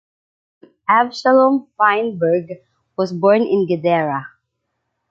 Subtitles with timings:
[0.89, 2.47] Avshalom Feinberg
[2.97, 4.25] was born in Guedera.